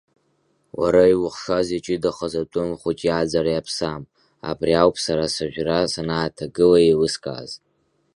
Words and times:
Уара 0.79 1.03
иухшаз 1.13 1.67
иҷыдахаз 1.77 2.33
атәым 2.41 2.69
хәыҷ 2.79 2.99
иааӡара 3.07 3.51
иаԥсам, 3.53 4.01
абри 4.49 4.73
ауп 4.81 4.95
сара 5.05 5.25
сажәра 5.35 5.79
санааҭагыла 5.93 6.79
еилыскааз. 6.81 7.51